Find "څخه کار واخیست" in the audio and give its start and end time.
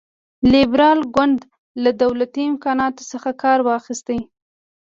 3.11-4.07